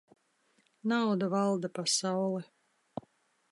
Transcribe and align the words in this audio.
Nauda 0.87 1.27
valda 1.33 1.69
pasauli. 1.75 2.43